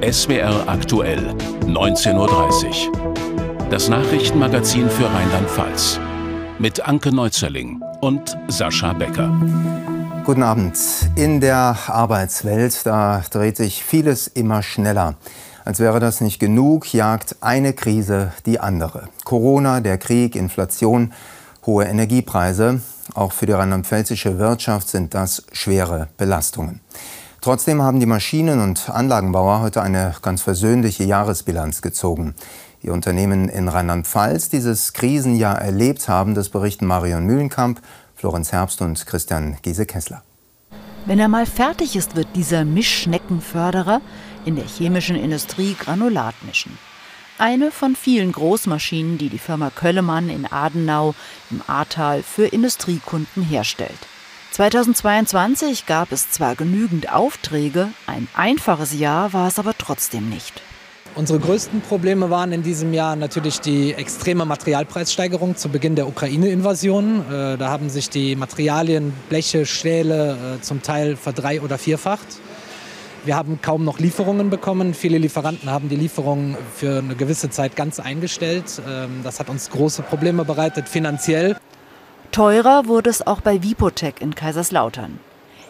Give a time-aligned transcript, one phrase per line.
[0.00, 3.68] SWR aktuell, 19.30 Uhr.
[3.70, 5.98] Das Nachrichtenmagazin für Rheinland-Pfalz.
[6.60, 9.28] Mit Anke Neuzerling und Sascha Becker.
[10.24, 10.78] Guten Abend.
[11.16, 15.16] In der Arbeitswelt, da dreht sich vieles immer schneller.
[15.64, 19.08] Als wäre das nicht genug, jagt eine Krise die andere.
[19.24, 21.12] Corona, der Krieg, Inflation,
[21.66, 22.80] hohe Energiepreise.
[23.14, 26.80] Auch für die rheinland-pfälzische Wirtschaft sind das schwere Belastungen.
[27.44, 32.34] Trotzdem haben die Maschinen- und Anlagenbauer heute eine ganz versöhnliche Jahresbilanz gezogen.
[32.82, 37.82] Die Unternehmen in Rheinland-Pfalz dieses Krisenjahr erlebt haben, das berichten Marion Mühlenkamp,
[38.14, 40.22] Florenz Herbst und Christian Giese-Kessler.
[41.04, 44.00] Wenn er mal fertig ist, wird dieser Mischschneckenförderer
[44.46, 46.78] in der chemischen Industrie Granulat mischen.
[47.36, 51.14] Eine von vielen Großmaschinen, die die Firma Köllemann in Adenau
[51.50, 53.98] im Ahrtal für Industriekunden herstellt.
[54.54, 60.62] 2022 gab es zwar genügend Aufträge, ein einfaches Jahr war es aber trotzdem nicht.
[61.16, 67.24] Unsere größten Probleme waren in diesem Jahr natürlich die extreme Materialpreissteigerung zu Beginn der Ukraine-Invasion.
[67.32, 72.38] Äh, da haben sich die Materialien, Bleche, Stähle äh, zum Teil verdrei- oder vierfacht.
[73.24, 74.94] Wir haben kaum noch Lieferungen bekommen.
[74.94, 78.80] Viele Lieferanten haben die Lieferungen für eine gewisse Zeit ganz eingestellt.
[78.88, 81.56] Ähm, das hat uns große Probleme bereitet finanziell.
[82.34, 85.20] Teurer wurde es auch bei Vipotec in Kaiserslautern.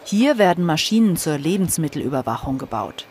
[0.03, 3.05] Hier werden Maschinen zur Lebensmittelüberwachung gebaut.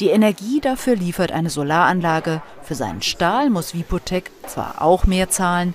[0.00, 2.42] Die Energie dafür liefert eine Solaranlage.
[2.62, 5.72] Für seinen Stahl muss Vipotec zwar auch mehr zahlen,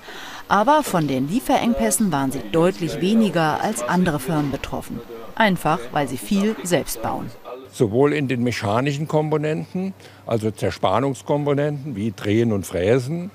[0.50, 5.02] aber von den Lieferengpässen waren sie deutlich weniger als andere Firmen betroffen.
[5.34, 7.32] Einfach, weil sie viel selbst bauen
[7.72, 9.94] sowohl in den mechanischen Komponenten,
[10.26, 13.32] also Zerspannungskomponenten wie Drehen und Fräsen,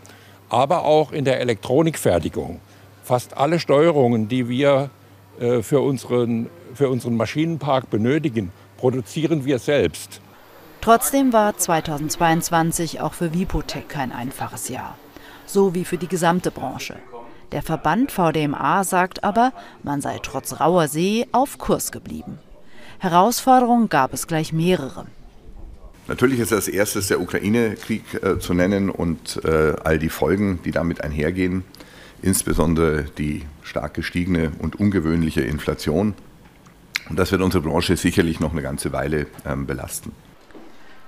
[0.48, 2.60] aber auch in der Elektronikfertigung.
[3.02, 4.90] Fast alle Steuerungen, die wir
[5.40, 10.20] äh, für, unseren, für unseren Maschinenpark benötigen, produzieren wir selbst.
[10.80, 14.96] Trotzdem war 2022 auch für Vipotec kein einfaches Jahr.
[15.46, 16.96] So wie für die gesamte Branche.
[17.52, 22.38] Der Verband VDMA sagt aber, man sei trotz rauer See auf Kurs geblieben.
[22.98, 25.06] Herausforderungen gab es gleich mehrere.
[26.06, 30.70] Natürlich ist als erstes der Ukraine-Krieg äh, zu nennen und äh, all die Folgen, die
[30.70, 31.64] damit einhergehen,
[32.22, 36.14] insbesondere die stark gestiegene und ungewöhnliche Inflation.
[37.08, 40.12] Und das wird unsere Branche sicherlich noch eine ganze Weile ähm, belasten.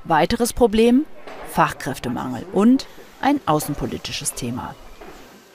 [0.04, 1.04] Weiteres Problem?
[1.50, 2.86] Fachkräftemangel und
[3.20, 4.74] ein außenpolitisches Thema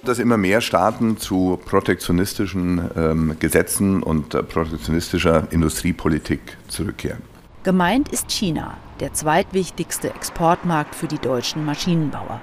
[0.04, 7.22] dass immer mehr Staaten zu protektionistischen ähm, Gesetzen und äh, protektionistischer Industriepolitik zurückkehren.
[7.64, 12.40] Gemeint ist China, der zweitwichtigste Exportmarkt für die deutschen Maschinenbauer.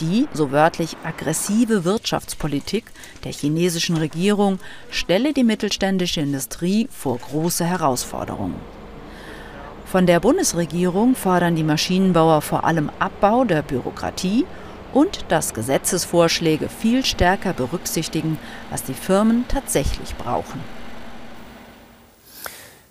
[0.00, 2.84] Die, so wörtlich, aggressive Wirtschaftspolitik
[3.24, 4.60] der chinesischen Regierung
[4.90, 8.54] stelle die mittelständische Industrie vor große Herausforderungen.
[9.86, 14.44] Von der Bundesregierung fordern die Maschinenbauer vor allem Abbau der Bürokratie
[14.92, 18.38] und dass Gesetzesvorschläge viel stärker berücksichtigen,
[18.70, 20.77] was die Firmen tatsächlich brauchen.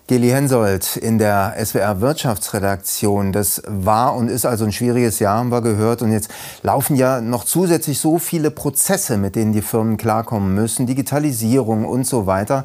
[0.08, 3.30] Geli Hensoldt in der SWR Wirtschaftsredaktion.
[3.30, 6.00] Das war und ist also ein schwieriges Jahr, haben wir gehört.
[6.00, 6.30] Und jetzt
[6.62, 10.86] laufen ja noch zusätzlich so viele Prozesse, mit denen die Firmen klarkommen müssen.
[10.86, 12.64] Digitalisierung und so weiter.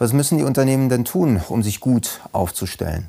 [0.00, 3.08] Was müssen die Unternehmen denn tun, um sich gut aufzustellen?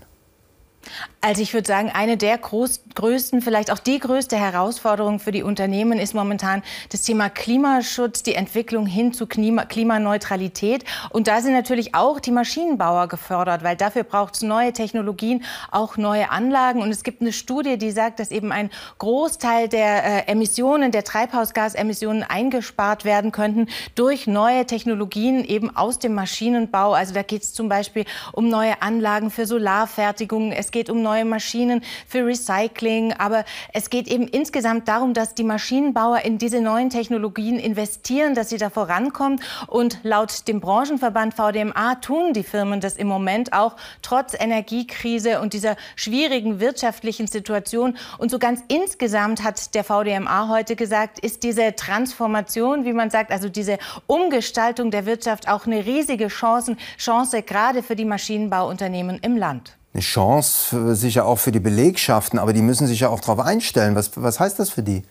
[1.23, 5.43] Also ich würde sagen, eine der groß, größten, vielleicht auch die größte Herausforderung für die
[5.43, 10.83] Unternehmen ist momentan das Thema Klimaschutz, die Entwicklung hin zu Klima, Klimaneutralität.
[11.11, 15.95] Und da sind natürlich auch die Maschinenbauer gefördert, weil dafür braucht es neue Technologien, auch
[15.95, 16.81] neue Anlagen.
[16.81, 21.03] Und es gibt eine Studie, die sagt, dass eben ein Großteil der äh, Emissionen, der
[21.03, 26.93] Treibhausgasemissionen eingespart werden könnten durch neue Technologien eben aus dem Maschinenbau.
[26.93, 30.51] Also da geht es zum Beispiel um neue Anlagen für Solarfertigung.
[30.51, 33.13] Es geht um neue Maschinen für Recycling.
[33.13, 38.49] Aber es geht eben insgesamt darum, dass die Maschinenbauer in diese neuen Technologien investieren, dass
[38.49, 39.41] sie da vorankommen.
[39.67, 45.53] Und laut dem Branchenverband VDMA tun die Firmen das im Moment auch trotz Energiekrise und
[45.53, 47.97] dieser schwierigen wirtschaftlichen Situation.
[48.17, 53.31] Und so ganz insgesamt hat der VDMA heute gesagt, ist diese Transformation, wie man sagt,
[53.31, 53.77] also diese
[54.07, 60.01] Umgestaltung der Wirtschaft auch eine riesige Chance, Chance gerade für die Maschinenbauunternehmen im Land eine
[60.01, 63.95] Chance, sicher auch für die Belegschaften, aber die müssen sich ja auch darauf einstellen.
[63.95, 65.03] Was, was heißt das für die?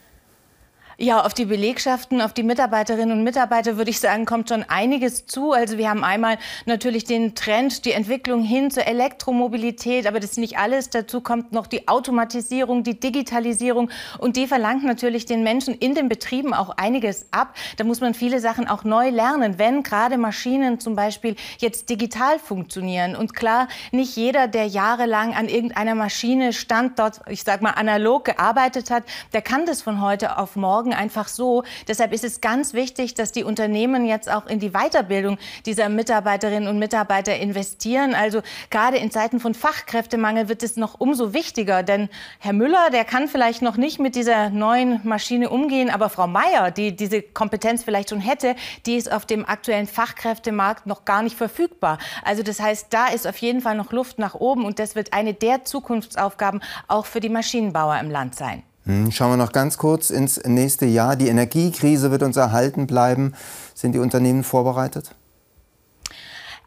[1.02, 5.24] Ja, auf die Belegschaften, auf die Mitarbeiterinnen und Mitarbeiter würde ich sagen, kommt schon einiges
[5.24, 5.52] zu.
[5.52, 6.36] Also wir haben einmal
[6.66, 10.90] natürlich den Trend, die Entwicklung hin zur Elektromobilität, aber das ist nicht alles.
[10.90, 13.88] Dazu kommt noch die Automatisierung, die Digitalisierung
[14.18, 17.56] und die verlangt natürlich den Menschen in den Betrieben auch einiges ab.
[17.78, 22.38] Da muss man viele Sachen auch neu lernen, wenn gerade Maschinen zum Beispiel jetzt digital
[22.38, 23.16] funktionieren.
[23.16, 28.26] Und klar, nicht jeder, der jahrelang an irgendeiner Maschine stand, dort, ich sag mal, analog
[28.26, 31.62] gearbeitet hat, der kann das von heute auf morgen morgen einfach so.
[31.88, 36.68] Deshalb ist es ganz wichtig, dass die Unternehmen jetzt auch in die Weiterbildung dieser Mitarbeiterinnen
[36.68, 38.14] und Mitarbeiter investieren.
[38.14, 41.82] Also gerade in Zeiten von Fachkräftemangel wird es noch umso wichtiger.
[41.82, 42.08] Denn
[42.38, 46.70] Herr Müller, der kann vielleicht noch nicht mit dieser neuen Maschine umgehen, aber Frau Meier,
[46.70, 51.36] die diese Kompetenz vielleicht schon hätte, die ist auf dem aktuellen Fachkräftemarkt noch gar nicht
[51.36, 51.98] verfügbar.
[52.24, 55.12] Also das heißt, da ist auf jeden Fall noch Luft nach oben und das wird
[55.12, 58.62] eine der Zukunftsaufgaben auch für die Maschinenbauer im Land sein.
[58.90, 61.14] Hm, schauen wir noch ganz kurz ins nächste Jahr.
[61.14, 63.34] Die Energiekrise wird uns erhalten bleiben.
[63.72, 65.14] Sind die Unternehmen vorbereitet?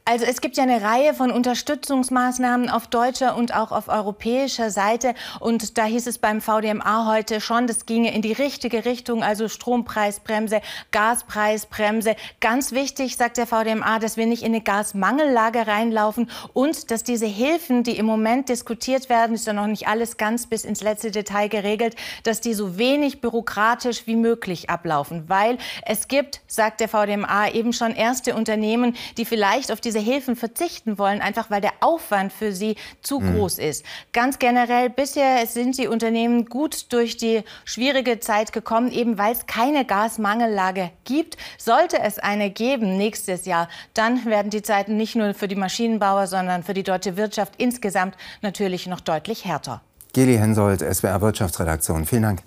[0.06, 5.14] Also es gibt ja eine Reihe von Unterstützungsmaßnahmen auf deutscher und auch auf europäischer Seite.
[5.40, 9.48] Und da hieß es beim VDMA heute schon, das ginge in die richtige Richtung, also
[9.48, 10.60] Strompreisbremse,
[10.92, 12.18] Gaspreisbremse.
[12.42, 17.26] Ganz wichtig, sagt der VDMA, dass wir nicht in eine Gasmangellage reinlaufen und dass diese
[17.26, 21.12] Hilfen, die im Moment diskutiert werden, ist ja noch nicht alles ganz bis ins letzte
[21.12, 25.30] Detail geregelt, dass die so wenig bürokratisch wie möglich ablaufen.
[25.30, 30.36] Weil es gibt, sagt der VDMA, eben schon erste Unternehmen, die vielleicht auf diese Hilfen
[30.36, 33.36] verzichten wollen, einfach weil der Aufwand für sie zu mhm.
[33.36, 33.86] groß ist.
[34.12, 39.46] Ganz generell, bisher sind die Unternehmen gut durch die schwierige Zeit gekommen, eben weil es
[39.46, 41.38] keine Gasmangellage gibt.
[41.58, 46.28] Sollte es eine geben nächstes Jahr, dann werden die Zeiten nicht nur für die Maschinenbauer,
[46.28, 49.82] sondern für die deutsche Wirtschaft insgesamt natürlich noch deutlich härter.
[50.14, 52.06] Geli Hensoldt, SWR Wirtschaftsredaktion.
[52.06, 52.44] Vielen Dank.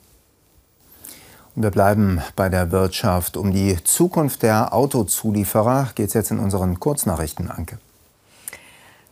[1.59, 3.39] Wir bleiben bei der Wirtschaft.
[3.39, 7.79] Um die Zukunft der Autozulieferer geht es jetzt in unseren Kurznachrichten, Anke.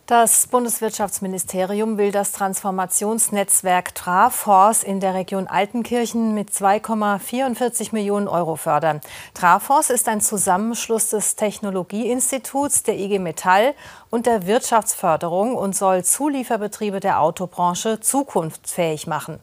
[0.05, 9.01] Das Bundeswirtschaftsministerium will das Transformationsnetzwerk Trafors in der Region Altenkirchen mit 2,44 Millionen Euro fördern.
[9.33, 13.73] Trafors ist ein Zusammenschluss des Technologieinstituts, der IG Metall
[14.11, 19.39] und der Wirtschaftsförderung und soll Zulieferbetriebe der Autobranche zukunftsfähig machen.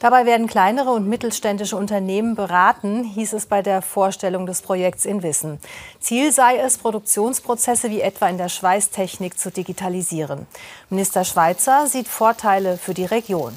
[0.00, 5.22] Dabei werden kleinere und mittelständische Unternehmen beraten, hieß es bei der Vorstellung des Projekts in
[5.22, 5.58] Wissen.
[6.00, 10.46] Ziel sei es, Produktionsprozesse wie etwa in der Schweißtechnik zu digitalisieren.
[10.88, 13.52] Minister Schweizer sieht Vorteile für die Region.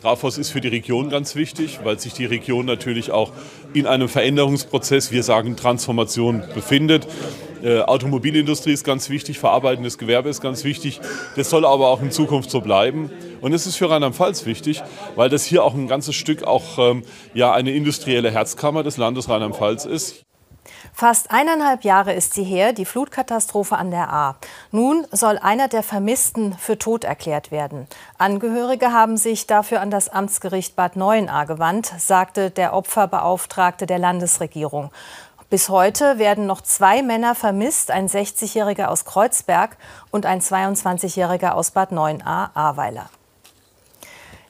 [0.00, 3.32] Trafos ist für die Region ganz wichtig, weil sich die Region natürlich auch
[3.74, 7.08] in einem Veränderungsprozess, wir sagen Transformation, befindet.
[7.62, 11.00] Äh, Automobilindustrie ist ganz wichtig, verarbeitendes Gewerbe ist ganz wichtig.
[11.36, 13.10] Das soll aber auch in Zukunft so bleiben.
[13.40, 14.82] Und es ist für Rheinland-Pfalz wichtig,
[15.14, 17.02] weil das hier auch ein ganzes Stück auch ähm,
[17.34, 20.26] ja, eine industrielle Herzkammer des Landes Rheinland-Pfalz ist.
[20.92, 24.36] Fast eineinhalb Jahre ist sie her, die Flutkatastrophe an der A.
[24.70, 27.86] Nun soll einer der Vermissten für tot erklärt werden.
[28.18, 34.90] Angehörige haben sich dafür an das Amtsgericht Bad Neuenahr gewandt, sagte der Opferbeauftragte der Landesregierung.
[35.48, 39.76] Bis heute werden noch zwei Männer vermisst, ein 60-Jähriger aus Kreuzberg
[40.10, 43.08] und ein 22-Jähriger aus Bad Neuenahr-Ahrweiler.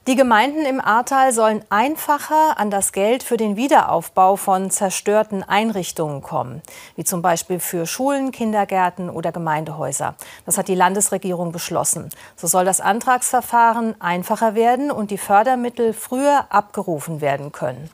[0.06, 6.22] Die Gemeinden im Ahrtal sollen einfacher an das Geld für den Wiederaufbau von zerstörten Einrichtungen
[6.22, 6.62] kommen,
[6.94, 10.14] wie zum Beispiel für Schulen, Kindergärten oder Gemeindehäuser.
[10.46, 12.08] Das hat die Landesregierung beschlossen.
[12.36, 17.90] So soll das Antragsverfahren einfacher werden und die Fördermittel früher abgerufen werden können.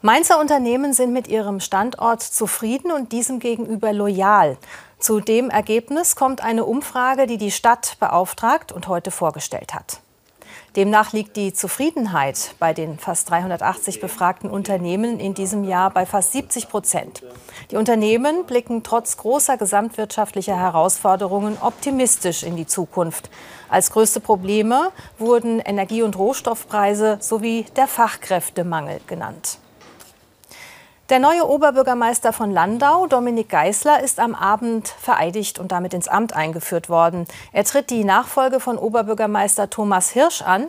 [0.00, 4.56] Mainzer Unternehmen sind mit ihrem Standort zufrieden und diesem gegenüber loyal.
[5.00, 9.98] Zu dem Ergebnis kommt eine Umfrage, die die Stadt beauftragt und heute vorgestellt hat.
[10.76, 16.30] Demnach liegt die Zufriedenheit bei den fast 380 befragten Unternehmen in diesem Jahr bei fast
[16.30, 17.24] 70 Prozent.
[17.72, 23.30] Die Unternehmen blicken trotz großer gesamtwirtschaftlicher Herausforderungen optimistisch in die Zukunft.
[23.68, 29.58] Als größte Probleme wurden Energie- und Rohstoffpreise sowie der Fachkräftemangel genannt.
[31.08, 36.36] Der neue Oberbürgermeister von Landau, Dominik Geißler, ist am Abend vereidigt und damit ins Amt
[36.36, 37.24] eingeführt worden.
[37.50, 40.66] Er tritt die Nachfolge von Oberbürgermeister Thomas Hirsch an,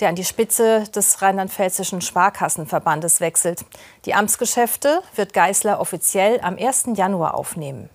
[0.00, 3.66] der an die Spitze des Rheinland-Pfälzischen Sparkassenverbandes wechselt.
[4.06, 6.84] Die Amtsgeschäfte wird Geißler offiziell am 1.
[6.94, 7.90] Januar aufnehmen.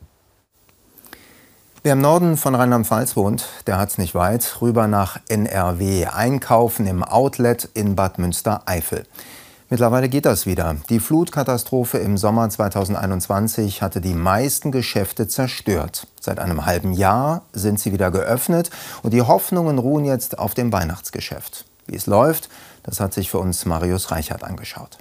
[1.82, 6.86] Wer im Norden von Rheinland-Pfalz wohnt, der hat es nicht weit, rüber nach NRW, einkaufen
[6.86, 9.08] im Outlet in Bad Münstereifel.
[9.70, 10.78] Mittlerweile geht das wieder.
[10.90, 16.08] Die Flutkatastrophe im Sommer 2021 hatte die meisten Geschäfte zerstört.
[16.22, 18.70] Seit einem halben Jahr sind sie wieder geöffnet
[19.04, 21.66] und die Hoffnungen ruhen jetzt auf dem Weihnachtsgeschäft.
[21.86, 22.48] Wie es läuft,
[22.84, 24.98] das hat sich für uns Marius Reichert angeschaut.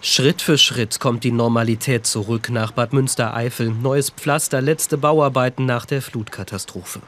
[0.00, 3.70] Schritt für Schritt kommt die Normalität zurück nach Bad Münstereifel.
[3.70, 7.00] Neues Pflaster, letzte Bauarbeiten nach der Flutkatastrophe.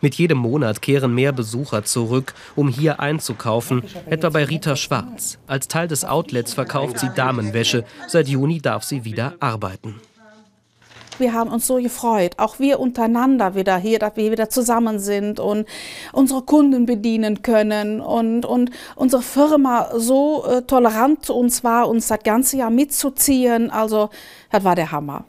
[0.00, 5.38] Mit jedem Monat kehren mehr Besucher zurück, um hier einzukaufen, etwa bei Rita Schwarz.
[5.46, 7.84] Als Teil des Outlets verkauft sie Damenwäsche.
[8.08, 10.00] Seit Juni darf sie wieder arbeiten.
[11.18, 15.38] Wir haben uns so gefreut, auch wir untereinander wieder hier, dass wir wieder zusammen sind
[15.38, 15.66] und
[16.12, 22.08] unsere Kunden bedienen können und, und unsere Firma so äh, tolerant zu uns war, uns
[22.08, 23.70] das ganze Jahr mitzuziehen.
[23.70, 24.10] Also,
[24.50, 25.24] das war der Hammer.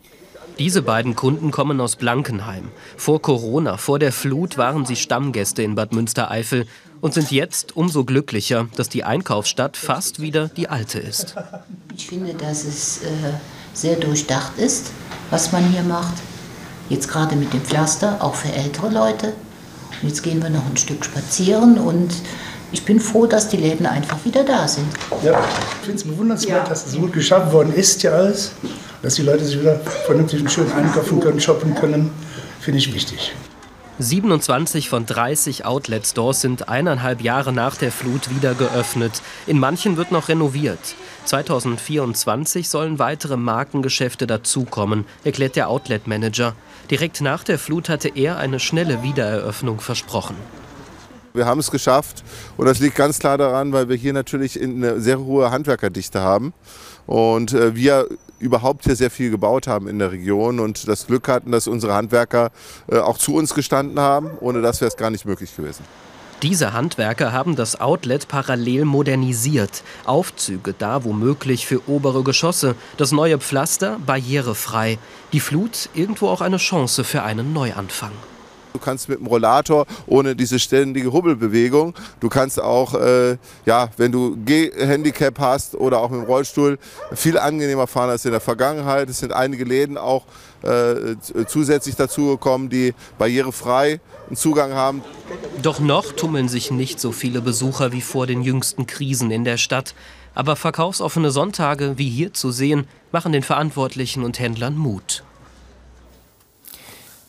[0.57, 2.69] Diese beiden Kunden kommen aus Blankenheim.
[2.95, 6.65] Vor Corona, vor der Flut, waren sie Stammgäste in Bad Münstereifel
[7.01, 11.35] und sind jetzt umso glücklicher, dass die Einkaufsstadt fast wieder die alte ist.
[11.95, 13.33] Ich finde, dass es äh,
[13.73, 14.91] sehr durchdacht ist,
[15.29, 16.15] was man hier macht.
[16.87, 19.33] Jetzt gerade mit dem Pflaster, auch für ältere Leute.
[20.03, 22.13] Jetzt gehen wir noch ein Stück spazieren und
[22.75, 24.87] ich bin froh, dass die Läden einfach wieder da sind.
[25.23, 25.39] Ja,
[25.79, 26.69] ich finde es bewundernswert, ja.
[26.69, 28.51] dass es so gut geschafft worden ist, ja alles
[29.05, 32.09] dass die Leute sich wieder vernünftig und schön einkaufen können, shoppen können,
[32.59, 33.33] finde ich wichtig.
[33.99, 39.21] 27 von 30 Outlet-Stores sind eineinhalb Jahre nach der Flut wieder geöffnet.
[39.45, 40.95] In manchen wird noch renoviert.
[41.25, 46.55] 2024 sollen weitere Markengeschäfte dazukommen, erklärt der Outlet-Manager.
[46.89, 50.35] Direkt nach der Flut hatte er eine schnelle Wiedereröffnung versprochen.
[51.35, 52.23] Wir haben es geschafft
[52.57, 56.53] und das liegt ganz klar daran, weil wir hier natürlich eine sehr hohe Handwerkerdichte haben
[57.05, 58.07] und äh, wir
[58.39, 61.93] überhaupt hier sehr viel gebaut haben in der Region und das Glück hatten, dass unsere
[61.93, 62.51] Handwerker
[62.89, 64.31] äh, auch zu uns gestanden haben.
[64.39, 65.83] Ohne das wäre es gar nicht möglich gewesen.
[66.41, 69.83] Diese Handwerker haben das Outlet parallel modernisiert.
[70.05, 74.99] Aufzüge da womöglich für obere Geschosse, das neue Pflaster barrierefrei.
[75.31, 78.11] Die Flut irgendwo auch eine Chance für einen Neuanfang.
[78.75, 84.11] Du kannst mit dem Rollator ohne diese ständige Hubbelbewegung, du kannst auch, äh, ja, wenn
[84.11, 86.77] du Gehhandicap hast oder auch mit dem Rollstuhl,
[87.13, 89.09] viel angenehmer fahren als in der Vergangenheit.
[89.09, 90.25] Es sind einige Läden auch
[90.61, 91.15] äh,
[91.47, 95.03] zusätzlich dazugekommen, die barrierefrei einen Zugang haben.
[95.61, 99.55] Doch noch tummeln sich nicht so viele Besucher wie vor den jüngsten Krisen in der
[99.55, 99.95] Stadt.
[100.33, 105.23] Aber verkaufsoffene Sonntage, wie hier zu sehen, machen den Verantwortlichen und Händlern Mut.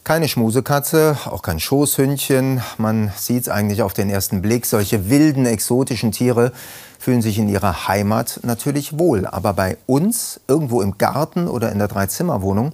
[0.07, 2.63] Keine Schmusekatze, auch kein Schoßhündchen.
[2.79, 4.65] Man sieht es eigentlich auf den ersten Blick.
[4.65, 6.53] Solche wilden, exotischen Tiere
[7.01, 9.27] fühlen sich in ihrer Heimat natürlich wohl.
[9.27, 12.71] Aber bei uns, irgendwo im Garten oder in der Dreizimmerwohnung,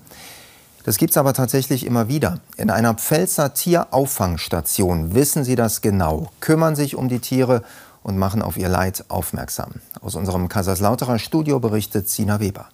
[0.85, 2.41] das gibt es aber tatsächlich immer wieder.
[2.59, 7.63] In einer Pfälzer Tierauffangstation wissen sie das genau, kümmern sich um die Tiere
[8.03, 9.77] und machen auf ihr Leid aufmerksam.
[10.03, 12.67] Aus unserem Kaiserslauterer Studio berichtet Sina Weber.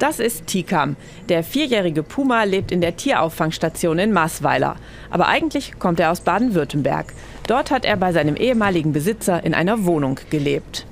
[0.00, 0.96] Das ist Tikam.
[1.28, 4.76] Der vierjährige Puma lebt in der Tierauffangstation in Maßweiler.
[5.10, 7.12] Aber eigentlich kommt er aus Baden-Württemberg.
[7.46, 10.86] Dort hat er bei seinem ehemaligen Besitzer in einer Wohnung gelebt.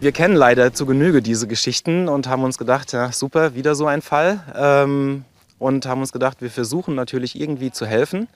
[0.00, 3.86] Wir kennen leider zu Genüge diese Geschichten und haben uns gedacht, ja super, wieder so
[3.86, 4.40] ein Fall.
[4.54, 5.24] Ähm,
[5.58, 8.28] und haben uns gedacht, wir versuchen natürlich irgendwie zu helfen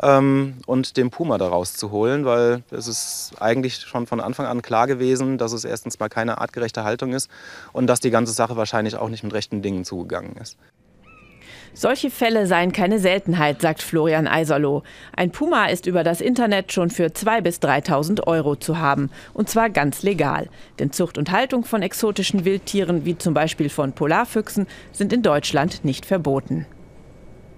[0.00, 4.86] ähm, und den Puma da rauszuholen, weil es ist eigentlich schon von Anfang an klar
[4.86, 7.30] gewesen, dass es erstens mal keine artgerechte Haltung ist
[7.72, 10.56] und dass die ganze Sache wahrscheinlich auch nicht mit rechten Dingen zugegangen ist.
[11.74, 14.82] Solche Fälle seien keine Seltenheit, sagt Florian Eiserloh.
[15.16, 19.10] Ein Puma ist über das Internet schon für 2.000 bis 3.000 Euro zu haben.
[19.32, 20.50] Und zwar ganz legal.
[20.78, 25.82] Denn Zucht und Haltung von exotischen Wildtieren, wie zum Beispiel von Polarfüchsen, sind in Deutschland
[25.82, 26.66] nicht verboten.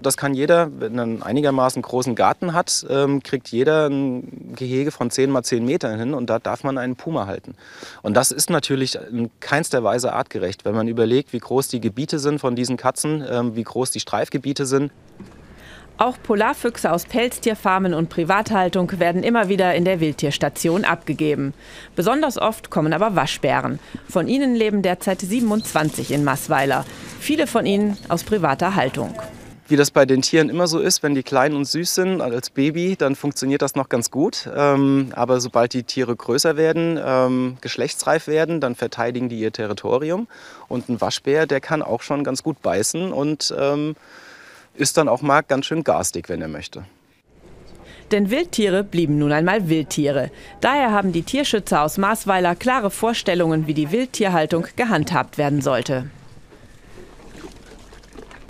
[0.05, 4.91] Das kann jeder, wenn er einen einigermaßen großen Garten hat, ähm, kriegt jeder ein Gehege
[4.91, 7.55] von 10 mal 10 Metern hin und da darf man einen Puma halten.
[8.03, 12.19] Und das ist natürlich in keinster Weise artgerecht, wenn man überlegt, wie groß die Gebiete
[12.19, 14.91] sind von diesen Katzen, ähm, wie groß die Streifgebiete sind.
[15.97, 21.53] Auch Polarfüchse aus Pelztierfarmen und Privathaltung werden immer wieder in der Wildtierstation abgegeben.
[21.95, 23.79] Besonders oft kommen aber Waschbären.
[24.07, 26.85] Von ihnen leben derzeit 27 in Maßweiler.
[27.19, 29.15] Viele von ihnen aus privater Haltung.
[29.67, 32.51] Wie das bei den Tieren immer so ist, wenn die klein und süß sind als
[32.51, 34.47] Baby, dann funktioniert das noch ganz gut.
[34.55, 40.27] Ähm, aber sobald die Tiere größer werden, ähm, geschlechtsreif werden, dann verteidigen die ihr Territorium.
[40.67, 43.95] Und ein Waschbär, der kann auch schon ganz gut beißen und ähm,
[44.75, 46.85] ist dann auch mal ganz schön garstig, wenn er möchte.
[48.11, 50.29] Denn Wildtiere blieben nun einmal Wildtiere.
[50.61, 56.05] Daher haben die Tierschützer aus Maßweiler klare Vorstellungen, wie die Wildtierhaltung gehandhabt werden sollte.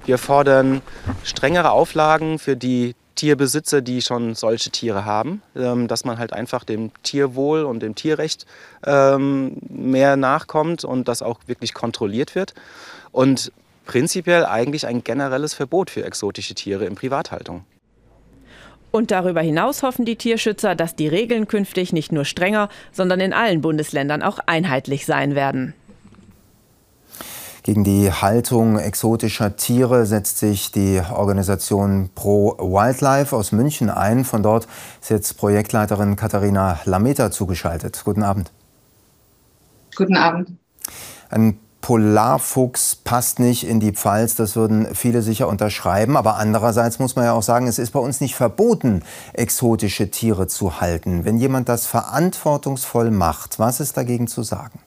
[0.05, 0.81] Wir fordern
[1.23, 6.63] strengere Auflagen für die Tierbesitzer, die schon solche Tiere haben, ähm, dass man halt einfach
[6.63, 8.45] dem Tierwohl und dem Tierrecht
[8.85, 12.53] ähm, mehr nachkommt und das auch wirklich kontrolliert wird.
[13.11, 13.51] Und
[13.85, 17.65] prinzipiell eigentlich ein generelles Verbot für exotische Tiere in Privathaltung.
[18.91, 23.33] Und darüber hinaus hoffen die Tierschützer, dass die Regeln künftig nicht nur strenger, sondern in
[23.33, 25.73] allen Bundesländern auch einheitlich sein werden.
[27.65, 34.23] Gegen die Haltung exotischer Tiere setzt sich die Organisation Pro Wildlife aus München ein.
[34.23, 34.67] Von dort
[35.01, 38.03] ist jetzt Projektleiterin Katharina Lameta zugeschaltet.
[38.05, 38.51] Guten Abend.
[39.95, 40.51] Guten Abend.
[41.31, 46.17] Ein Polarfuchs passt nicht in die Pfalz, das würden viele sicher unterschreiben.
[46.17, 49.01] Aber andererseits muss man ja auch sagen, es ist bei uns nicht verboten,
[49.33, 51.25] exotische Tiere zu halten.
[51.25, 54.84] Wenn jemand das verantwortungsvoll macht, was ist dagegen zu sagen?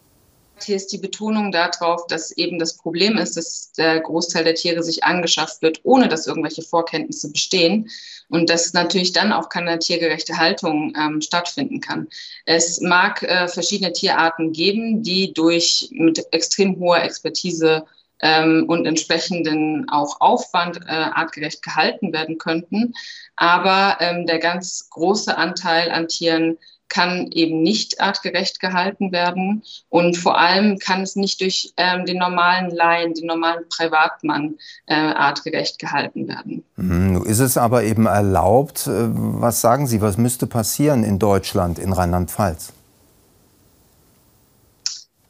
[0.64, 4.82] Hier ist die Betonung darauf, dass eben das Problem ist, dass der Großteil der Tiere
[4.82, 7.88] sich angeschafft wird, ohne dass irgendwelche Vorkenntnisse bestehen
[8.28, 12.08] und dass natürlich dann auch keine tiergerechte Haltung ähm, stattfinden kann.
[12.44, 17.84] Es mag äh, verschiedene Tierarten geben, die durch mit extrem hoher Expertise
[18.20, 22.94] ähm, und entsprechenden auch Aufwand äh, artgerecht gehalten werden könnten.
[23.36, 26.58] Aber ähm, der ganz große Anteil an Tieren
[26.88, 29.62] kann eben nicht artgerecht gehalten werden.
[29.88, 34.54] Und vor allem kann es nicht durch ähm, den normalen Laien, den normalen Privatmann
[34.86, 36.64] äh, artgerecht gehalten werden.
[36.76, 38.86] Mhm, ist es aber eben erlaubt.
[38.86, 42.72] Äh, was sagen Sie, was müsste passieren in Deutschland, in Rheinland-Pfalz?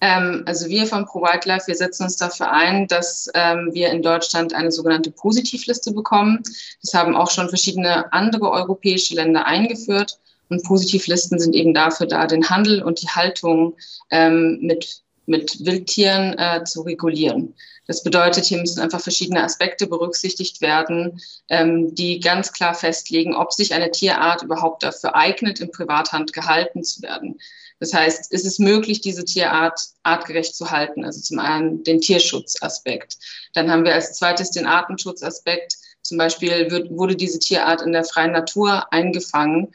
[0.01, 4.03] Ähm, also wir von Pro Wildlife, wir setzen uns dafür ein, dass ähm, wir in
[4.03, 6.43] Deutschland eine sogenannte Positivliste bekommen.
[6.83, 10.19] Das haben auch schon verschiedene andere europäische Länder eingeführt.
[10.49, 13.77] Und Positivlisten sind eben dafür da, den Handel und die Haltung
[14.11, 17.55] ähm, mit, mit Wildtieren äh, zu regulieren.
[17.87, 23.53] Das bedeutet, hier müssen einfach verschiedene Aspekte berücksichtigt werden, ähm, die ganz klar festlegen, ob
[23.53, 27.39] sich eine Tierart überhaupt dafür eignet, in Privathand gehalten zu werden.
[27.81, 31.05] Das heißt, ist es möglich, diese Tierart artgerecht zu halten?
[31.05, 33.17] Also zum einen den Tierschutzaspekt.
[33.55, 35.77] Dann haben wir als zweites den Artenschutzaspekt.
[36.03, 39.69] Zum Beispiel wird, wurde diese Tierart in der freien Natur eingefangen.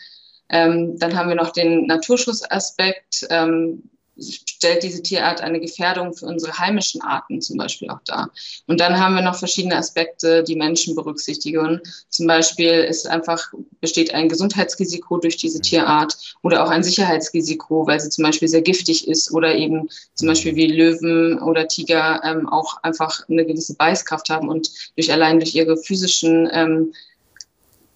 [0.50, 3.28] Ähm, dann haben wir noch den Naturschutzaspekt.
[3.30, 3.84] Ähm,
[4.20, 8.30] stellt diese Tierart eine Gefährdung für unsere heimischen Arten zum Beispiel auch dar.
[8.68, 11.82] Und dann haben wir noch verschiedene Aspekte, die Menschen berücksichtigen.
[12.10, 13.42] Zum Beispiel ist einfach,
[13.82, 18.62] besteht ein Gesundheitsrisiko durch diese Tierart oder auch ein Sicherheitsrisiko, weil sie zum Beispiel sehr
[18.62, 23.76] giftig ist oder eben zum Beispiel wie Löwen oder Tiger ähm, auch einfach eine gewisse
[23.76, 26.94] Beißkraft haben und durch allein durch ihre physischen ähm,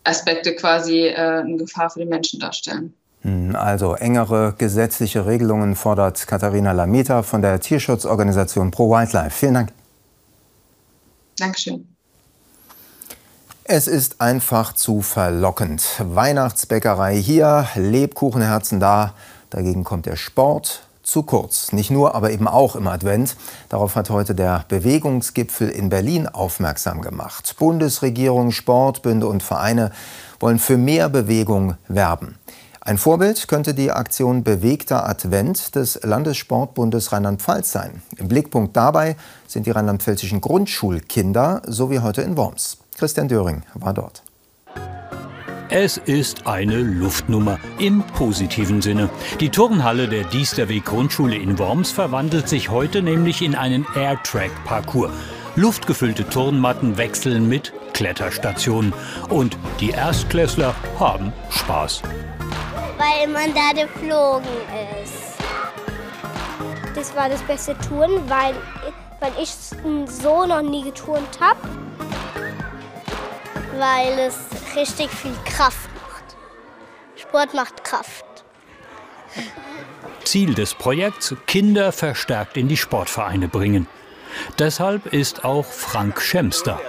[0.07, 2.93] Aspekte quasi äh, eine Gefahr für den Menschen darstellen.
[3.21, 9.31] Hm, also engere gesetzliche Regelungen fordert Katharina Lameta von der Tierschutzorganisation Pro Wildlife.
[9.31, 9.70] Vielen Dank.
[11.37, 11.87] Dankeschön.
[13.63, 15.83] Es ist einfach zu verlockend.
[16.00, 19.13] Weihnachtsbäckerei hier, Lebkuchenherzen da.
[19.50, 21.72] Dagegen kommt der Sport, zu kurz.
[21.72, 23.37] Nicht nur, aber eben auch im Advent.
[23.70, 27.55] Darauf hat heute der Bewegungsgipfel in Berlin aufmerksam gemacht.
[27.57, 29.91] Bundesregierung, Sportbünde und Vereine
[30.39, 32.35] wollen für mehr Bewegung werben.
[32.81, 38.01] Ein Vorbild könnte die Aktion Bewegter Advent des Landessportbundes Rheinland-Pfalz sein.
[38.17, 42.77] Im Blickpunkt dabei sind die rheinland-pfälzischen Grundschulkinder, so wie heute in Worms.
[42.98, 44.24] Christian Döring war dort.
[45.70, 49.10] Es ist eine Luftnummer im positiven Sinne.
[49.42, 55.12] Die Turnhalle der Diesterweg Grundschule in Worms verwandelt sich heute nämlich in einen Airtrack-Parcours.
[55.58, 58.94] Luftgefüllte Turnmatten wechseln mit Kletterstationen.
[59.27, 62.01] Und die Erstklässler haben Spaß.
[62.98, 64.48] Weil man da geflogen
[65.03, 65.36] ist.
[66.96, 68.56] Das war das beste Touren, weil,
[69.20, 69.50] weil ich
[70.06, 71.60] so noch nie geturnt habe.
[73.77, 76.37] Weil es richtig viel Kraft macht.
[77.16, 78.25] Sport macht Kraft.
[80.24, 83.87] Ziel des Projekts Kinder verstärkt in die Sportvereine bringen.
[84.59, 86.79] Deshalb ist auch Frank Schems da.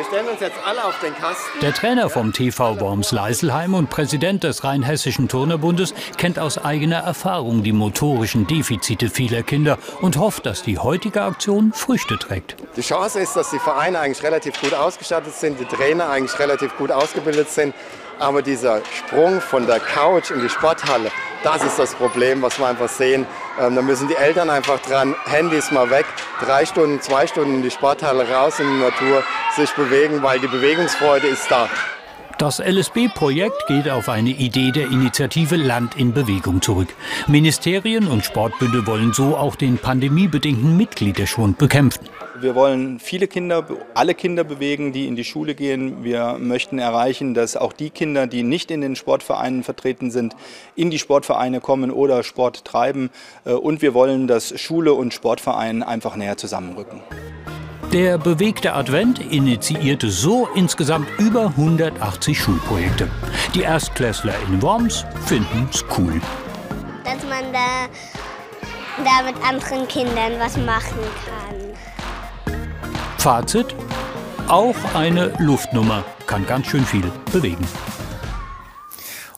[0.00, 1.60] Wir stellen uns jetzt alle auf den Kasten.
[1.60, 7.62] Der Trainer vom TV Worms Leiselheim und Präsident des Rheinhessischen Turnerbundes kennt aus eigener Erfahrung
[7.62, 12.56] die motorischen Defizite vieler Kinder und hofft, dass die heutige Aktion Früchte trägt.
[12.78, 16.74] Die Chance ist, dass die Vereine eigentlich relativ gut ausgestattet sind, die Trainer eigentlich relativ
[16.78, 17.74] gut ausgebildet sind.
[18.20, 21.10] Aber dieser Sprung von der Couch in die Sporthalle,
[21.42, 23.26] das ist das Problem, was wir einfach sehen.
[23.58, 26.04] Ähm, da müssen die Eltern einfach dran, Handys mal weg,
[26.38, 29.22] drei Stunden, zwei Stunden in die Sporthalle raus in die Natur,
[29.56, 31.66] sich bewegen, weil die Bewegungsfreude ist da.
[32.36, 36.88] Das LSB-Projekt geht auf eine Idee der Initiative Land in Bewegung zurück.
[37.26, 42.06] Ministerien und Sportbünde wollen so auch den pandemiebedingten Mitgliederschwund bekämpfen.
[42.40, 46.02] Wir wollen viele Kinder, alle Kinder bewegen, die in die Schule gehen.
[46.04, 50.34] Wir möchten erreichen, dass auch die Kinder, die nicht in den Sportvereinen vertreten sind,
[50.74, 53.10] in die Sportvereine kommen oder Sport treiben.
[53.44, 57.02] Äh, und wir wollen, dass Schule und Sportverein einfach näher zusammenrücken.
[57.92, 63.10] Der bewegte Advent initiierte so insgesamt über 180 Schulprojekte.
[63.54, 66.22] Die Erstklässler in Worms finden es cool.
[67.04, 67.86] Dass man da,
[69.04, 71.50] da mit anderen Kindern was machen kann.
[73.20, 73.74] Fazit:
[74.48, 77.68] Auch eine Luftnummer kann ganz schön viel bewegen.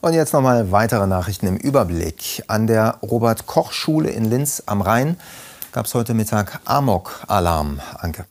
[0.00, 2.44] Und jetzt nochmal weitere Nachrichten im Überblick.
[2.46, 5.16] An der Robert-Koch-Schule in Linz am Rhein
[5.72, 7.80] gab es heute Mittag Amok-Alarm.
[7.98, 8.26] Anke.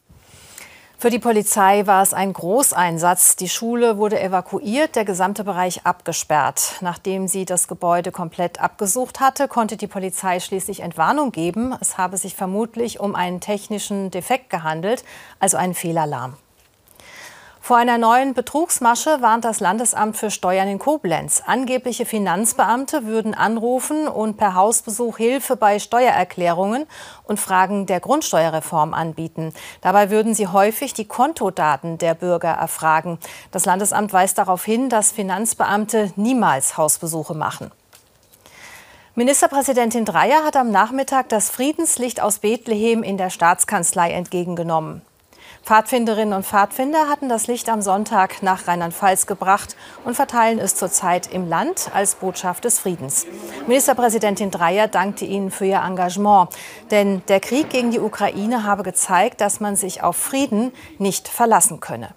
[1.02, 3.36] Für die Polizei war es ein Großeinsatz.
[3.36, 6.76] Die Schule wurde evakuiert, der gesamte Bereich abgesperrt.
[6.82, 11.76] Nachdem sie das Gebäude komplett abgesucht hatte, konnte die Polizei schließlich Entwarnung geben.
[11.82, 15.04] Es habe sich vermutlich um einen technischen Defekt gehandelt,
[15.40, 16.36] also einen Fehlalarm.
[17.64, 21.44] Vor einer neuen Betrugsmasche warnt das Landesamt für Steuern in Koblenz.
[21.46, 26.88] Angebliche Finanzbeamte würden anrufen und per Hausbesuch Hilfe bei Steuererklärungen
[27.24, 29.54] und Fragen der Grundsteuerreform anbieten.
[29.82, 33.20] Dabei würden sie häufig die Kontodaten der Bürger erfragen.
[33.52, 37.70] Das Landesamt weist darauf hin, dass Finanzbeamte niemals Hausbesuche machen.
[39.14, 45.04] Ministerpräsidentin Dreyer hat am Nachmittag das Friedenslicht aus Bethlehem in der Staatskanzlei entgegengenommen.
[45.64, 51.32] Pfadfinderinnen und Pfadfinder hatten das Licht am Sonntag nach Rheinland-Pfalz gebracht und verteilen es zurzeit
[51.32, 53.28] im Land als Botschaft des Friedens.
[53.68, 56.50] Ministerpräsidentin Dreyer dankte ihnen für ihr Engagement.
[56.90, 61.80] Denn der Krieg gegen die Ukraine habe gezeigt, dass man sich auf Frieden nicht verlassen
[61.80, 62.10] könne.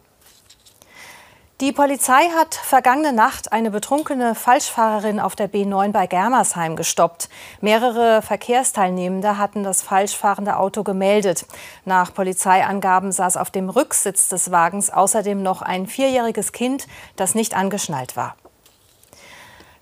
[1.60, 7.28] Die Polizei hat vergangene Nacht eine betrunkene Falschfahrerin auf der B9 bei Germersheim gestoppt.
[7.60, 11.46] Mehrere Verkehrsteilnehmende hatten das falschfahrende Auto gemeldet.
[11.84, 17.54] Nach Polizeiangaben saß auf dem Rücksitz des Wagens außerdem noch ein vierjähriges Kind, das nicht
[17.54, 18.34] angeschnallt war.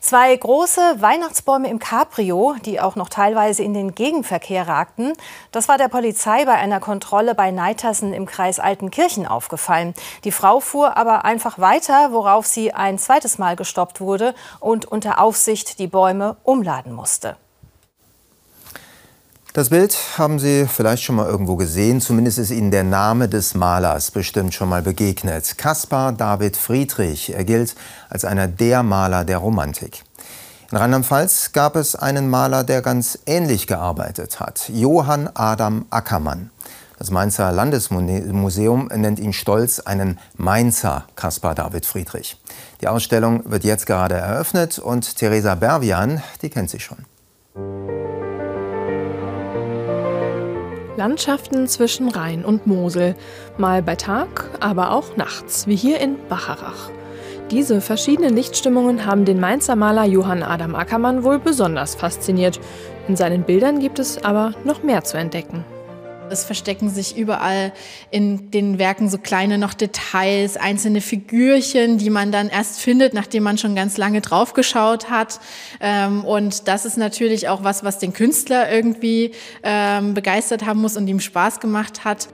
[0.02, 5.12] Zwei große Weihnachtsbäume im Cabrio, die auch noch teilweise in den Gegenverkehr ragten,
[5.52, 9.94] das war der Polizei bei einer Kontrolle bei Neitersen im Kreis Altenkirchen aufgefallen.
[10.24, 15.20] Die Frau fuhr aber einfach weiter, worauf sie ein zweites Mal gestoppt wurde und unter
[15.20, 17.36] Aufsicht die Bäume umladen musste.
[19.54, 22.00] Das Bild haben Sie vielleicht schon mal irgendwo gesehen.
[22.00, 25.58] Zumindest ist Ihnen der Name des Malers bestimmt schon mal begegnet.
[25.58, 27.34] Caspar David Friedrich.
[27.34, 27.74] Er gilt
[28.08, 30.04] als einer der Maler der Romantik.
[30.70, 34.70] In Rheinland-Pfalz gab es einen Maler, der ganz ähnlich gearbeitet hat.
[34.70, 36.50] Johann Adam Ackermann.
[36.98, 42.40] Das Mainzer Landesmuseum nennt ihn stolz einen Mainzer Caspar David Friedrich.
[42.80, 47.04] Die Ausstellung wird jetzt gerade eröffnet und Theresa Bervian, die kennt sie schon.
[51.02, 53.16] Landschaften zwischen Rhein und Mosel,
[53.58, 56.90] mal bei Tag, aber auch nachts, wie hier in Bacharach.
[57.50, 62.60] Diese verschiedenen Lichtstimmungen haben den Mainzer Maler Johann Adam Ackermann wohl besonders fasziniert.
[63.08, 65.64] In seinen Bildern gibt es aber noch mehr zu entdecken.
[66.32, 67.72] Es verstecken sich überall
[68.10, 73.42] in den Werken so kleine noch Details, einzelne Figürchen, die man dann erst findet, nachdem
[73.42, 75.38] man schon ganz lange draufgeschaut hat.
[75.80, 80.96] Ähm, und das ist natürlich auch was, was den Künstler irgendwie ähm, begeistert haben muss
[80.96, 82.28] und ihm Spaß gemacht hat.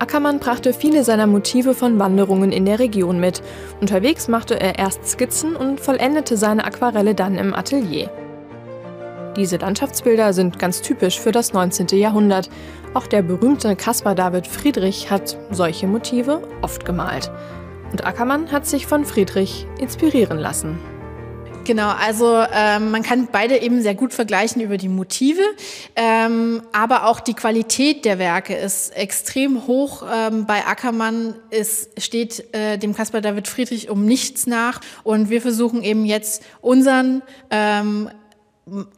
[0.00, 3.42] Ackermann brachte viele seiner Motive von Wanderungen in der Region mit.
[3.82, 8.10] Unterwegs machte er erst Skizzen und vollendete seine Aquarelle dann im Atelier.
[9.36, 11.86] Diese Landschaftsbilder sind ganz typisch für das 19.
[11.98, 12.50] Jahrhundert.
[12.94, 17.30] Auch der berühmte Caspar David Friedrich hat solche Motive oft gemalt.
[17.92, 20.78] Und Ackermann hat sich von Friedrich inspirieren lassen.
[21.64, 25.42] Genau, also ähm, man kann beide eben sehr gut vergleichen über die Motive,
[25.94, 30.02] ähm, aber auch die Qualität der Werke ist extrem hoch.
[30.12, 35.42] Ähm, bei Ackermann ist, steht äh, dem Caspar David Friedrich um nichts nach und wir
[35.42, 38.10] versuchen eben jetzt unseren ähm,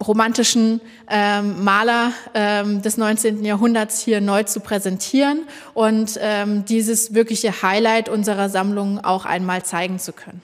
[0.05, 3.45] romantischen ähm, Maler ähm, des 19.
[3.45, 9.99] Jahrhunderts hier neu zu präsentieren und ähm, dieses wirkliche Highlight unserer Sammlung auch einmal zeigen
[9.99, 10.43] zu können.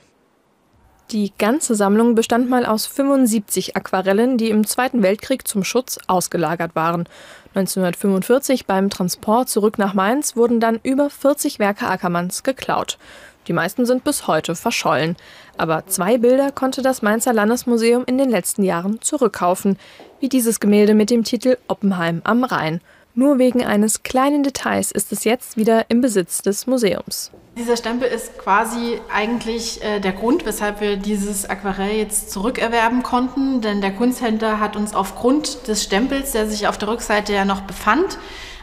[1.11, 6.75] Die ganze Sammlung bestand mal aus 75 Aquarellen, die im Zweiten Weltkrieg zum Schutz ausgelagert
[6.75, 7.09] waren.
[7.55, 12.99] 1945 beim Transport zurück nach Mainz wurden dann über 40 Werke Ackermanns geklaut.
[13.47, 15.17] Die meisten sind bis heute verschollen.
[15.59, 19.77] Aber zwei Bilder konnte das Mainzer Landesmuseum in den letzten Jahren zurückkaufen,
[20.21, 22.81] wie dieses Gemälde mit dem Titel Oppenheim am Rhein.
[23.15, 27.33] Nur wegen eines kleinen Details ist es jetzt wieder im Besitz des Museums.
[27.57, 33.61] Dieser Stempel ist quasi eigentlich äh, der Grund, weshalb wir dieses Aquarell jetzt zurückerwerben konnten.
[33.61, 37.63] Denn der Kunsthändler hat uns aufgrund des Stempels, der sich auf der Rückseite ja noch
[37.63, 38.19] befand,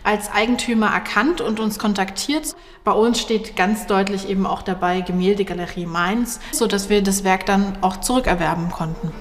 [0.05, 2.55] als Eigentümer erkannt und uns kontaktiert.
[2.83, 7.77] Bei uns steht ganz deutlich eben auch dabei Gemäldegalerie Mainz, sodass wir das Werk dann
[7.81, 9.11] auch zurückerwerben konnten.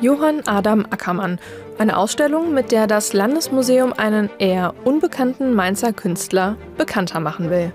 [0.00, 1.40] Johann Adam Ackermann.
[1.78, 7.72] Eine Ausstellung, mit der das Landesmuseum einen eher unbekannten Mainzer Künstler bekannter machen will.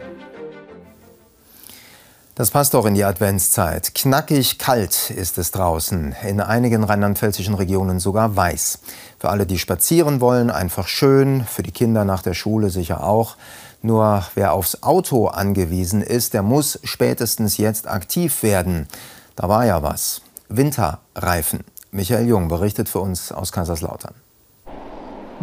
[2.35, 3.93] Das passt doch in die Adventszeit.
[3.93, 6.15] Knackig kalt ist es draußen.
[6.27, 8.79] In einigen rheinland-pfälzischen Regionen sogar weiß.
[9.19, 11.43] Für alle, die spazieren wollen, einfach schön.
[11.43, 13.37] Für die Kinder nach der Schule sicher auch.
[13.83, 18.87] Nur wer aufs Auto angewiesen ist, der muss spätestens jetzt aktiv werden.
[19.35, 20.21] Da war ja was.
[20.49, 21.59] Winterreifen.
[21.91, 24.15] Michael Jung berichtet für uns aus Kaiserslautern.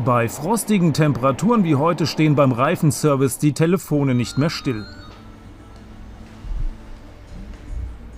[0.05, 4.87] Bei frostigen Temperaturen wie heute stehen beim Reifenservice die Telefone nicht mehr still.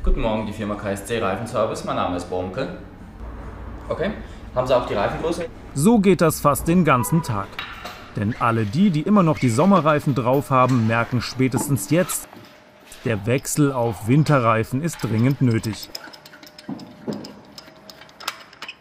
[0.05, 1.85] Guten Morgen, die Firma KSC Reifenservice.
[1.85, 2.67] Mein Name ist Bomke.
[3.89, 4.11] Okay.
[4.53, 5.45] Haben Sie auch die Reifengröße?
[5.75, 7.47] So geht das fast den ganzen Tag.
[8.17, 12.27] Denn alle die, die immer noch die Sommerreifen drauf haben, merken spätestens jetzt,
[13.05, 15.89] der Wechsel auf Winterreifen ist dringend nötig.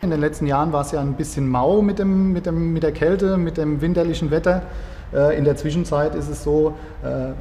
[0.01, 2.81] In den letzten Jahren war es ja ein bisschen mau mit, dem, mit, dem, mit
[2.81, 4.63] der Kälte, mit dem winterlichen Wetter.
[5.13, 7.33] Äh, in der Zwischenzeit ist es so, äh,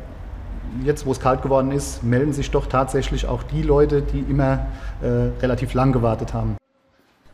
[0.84, 4.66] jetzt wo es kalt geworden ist, melden sich doch tatsächlich auch die Leute, die immer
[5.02, 5.06] äh,
[5.40, 6.56] relativ lang gewartet haben.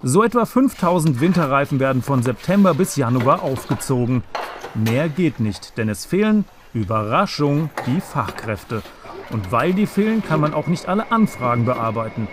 [0.02, 4.22] So etwa 5000 Winterreifen werden von September bis Januar aufgezogen.
[4.74, 6.44] Mehr geht nicht, denn es fehlen,
[6.74, 8.82] Überraschung, die Fachkräfte.
[9.30, 12.28] Und weil die fehlen, kann man auch nicht alle Anfragen bearbeiten.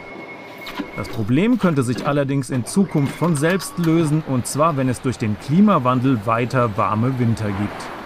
[0.95, 5.17] Das Problem könnte sich allerdings in Zukunft von selbst lösen, und zwar wenn es durch
[5.17, 8.02] den Klimawandel weiter warme Winter gibt.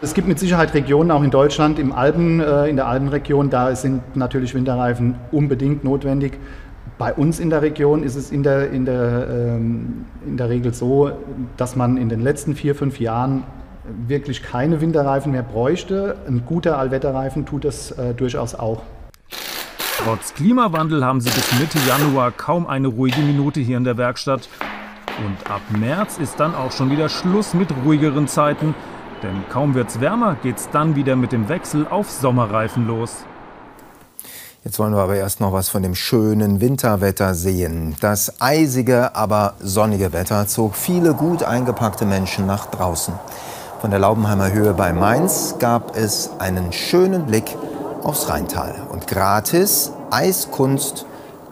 [0.00, 3.74] Es gibt mit Sicherheit Regionen, auch in Deutschland, im Alpen, äh, in der Alpenregion, da
[3.74, 6.38] sind natürlich Winterreifen unbedingt notwendig.
[6.98, 10.72] Bei uns in der Region ist es in der, in, der, ähm, in der Regel
[10.72, 11.10] so,
[11.56, 13.42] dass man in den letzten vier, fünf Jahren
[14.06, 16.16] wirklich keine Winterreifen mehr bräuchte.
[16.28, 18.82] Ein guter Allwetterreifen tut das äh, durchaus auch.
[20.04, 24.48] Trotz Klimawandel haben sie bis Mitte Januar kaum eine ruhige Minute hier in der Werkstatt.
[25.26, 28.76] Und ab März ist dann auch schon wieder Schluss mit ruhigeren Zeiten.
[29.22, 33.24] Denn kaum wird's wärmer, geht's dann wieder mit dem Wechsel auf Sommerreifen los.
[34.64, 37.96] Jetzt wollen wir aber erst noch was von dem schönen Winterwetter sehen.
[38.00, 43.14] Das eisige, aber sonnige Wetter zog viele gut eingepackte Menschen nach draußen.
[43.80, 47.56] Von der Laubenheimer Höhe bei Mainz gab es einen schönen Blick
[48.02, 51.06] aufs Rheintal und gratis Eiskunst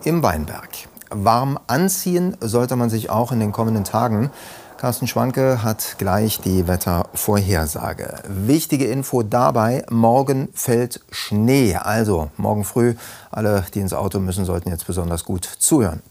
[0.04, 0.70] im Weinberg.
[1.10, 4.30] Warm anziehen sollte man sich auch in den kommenden Tagen.
[4.78, 8.20] Carsten Schwanke hat gleich die Wettervorhersage.
[8.28, 11.76] Wichtige Info dabei, morgen fällt Schnee.
[11.76, 12.94] Also morgen früh,
[13.30, 16.02] alle, die ins Auto müssen, sollten jetzt besonders gut zuhören.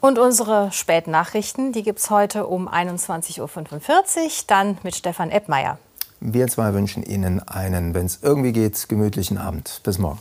[0.00, 5.78] Und unsere Spätnachrichten, die gibt es heute um 21.45 Uhr, dann mit Stefan Eppmeier.
[6.20, 9.80] Wir zwei wünschen Ihnen einen, wenn es irgendwie geht, gemütlichen Abend.
[9.84, 10.18] Bis morgen.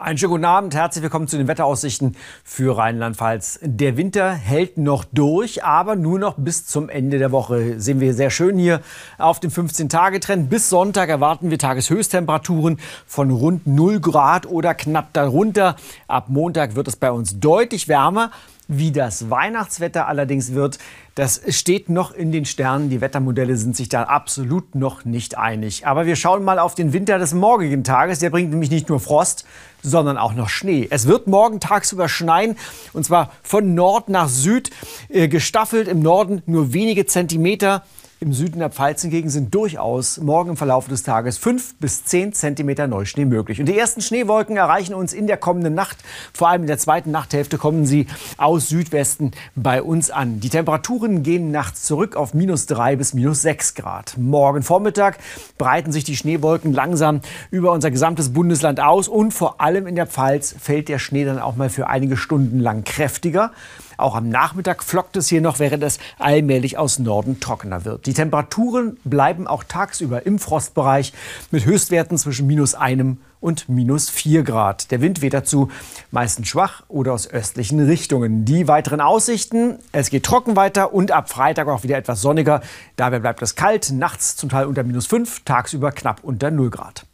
[0.00, 3.58] Einen schönen guten Abend, herzlich willkommen zu den Wetteraussichten für Rheinland-Pfalz.
[3.62, 7.80] Der Winter hält noch durch, aber nur noch bis zum Ende der Woche.
[7.80, 8.80] Sehen wir sehr schön hier
[9.18, 10.48] auf dem 15-Tage-Trend.
[10.50, 15.74] Bis Sonntag erwarten wir Tageshöchsttemperaturen von rund 0 Grad oder knapp darunter.
[16.06, 18.30] Ab Montag wird es bei uns deutlich wärmer.
[18.70, 20.78] Wie das Weihnachtswetter allerdings wird,
[21.14, 22.90] das steht noch in den Sternen.
[22.90, 25.86] Die Wettermodelle sind sich da absolut noch nicht einig.
[25.86, 28.18] Aber wir schauen mal auf den Winter des morgigen Tages.
[28.18, 29.46] Der bringt nämlich nicht nur Frost,
[29.82, 30.86] sondern auch noch Schnee.
[30.90, 32.58] Es wird morgen tagsüber schneien
[32.92, 34.68] und zwar von Nord nach Süd
[35.08, 35.88] äh, gestaffelt.
[35.88, 37.84] Im Norden nur wenige Zentimeter.
[38.20, 42.32] Im Süden der Pfalz hingegen sind durchaus morgen im Verlauf des Tages 5 bis 10
[42.32, 43.60] Zentimeter Neuschnee möglich.
[43.60, 45.98] Und die ersten Schneewolken erreichen uns in der kommenden Nacht.
[46.32, 50.40] Vor allem in der zweiten Nachthälfte kommen sie aus Südwesten bei uns an.
[50.40, 54.18] Die Temperaturen gehen nachts zurück auf minus 3 bis minus 6 Grad.
[54.18, 55.18] Morgen Vormittag
[55.56, 57.20] breiten sich die Schneewolken langsam
[57.52, 59.06] über unser gesamtes Bundesland aus.
[59.06, 62.58] Und vor allem in der Pfalz fällt der Schnee dann auch mal für einige Stunden
[62.58, 63.52] lang kräftiger.
[63.98, 68.06] Auch am Nachmittag flockt es hier noch, während es allmählich aus Norden trockener wird.
[68.06, 71.12] Die Temperaturen bleiben auch tagsüber im Frostbereich
[71.50, 74.92] mit Höchstwerten zwischen minus einem und minus 4 Grad.
[74.92, 75.68] Der Wind weht dazu
[76.12, 78.44] meistens schwach oder aus östlichen Richtungen.
[78.44, 82.62] Die weiteren Aussichten, es geht trocken weiter und ab Freitag auch wieder etwas sonniger.
[82.94, 87.07] Dabei bleibt es kalt, nachts zum Teil unter minus 5, tagsüber knapp unter 0 Grad.